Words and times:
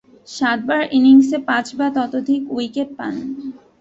সাতবার 0.27 0.81
ইনিংসে 0.91 1.37
পাঁচ 1.47 1.67
বা 1.77 1.87
ততোধিক 1.95 2.41
উইকেট 2.51 2.89
পান। 2.97 3.13